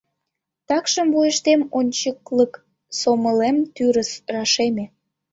Такшым 0.67 1.07
вуйыштем 1.15 1.61
ончыклык 1.77 2.53
сомылем 2.99 3.57
тӱрыс 3.75 4.11
рашеме. 4.33 4.85